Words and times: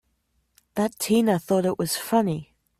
That 0.73 0.97
Tina 0.97 1.37
thought 1.37 1.63
it 1.63 1.77
was 1.77 1.95
funny! 1.95 2.55